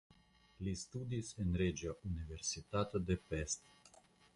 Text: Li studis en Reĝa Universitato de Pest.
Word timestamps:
Li 0.67 0.73
studis 0.83 1.29
en 1.45 1.53
Reĝa 1.63 1.95
Universitato 2.13 3.07
de 3.11 3.23
Pest. 3.33 3.75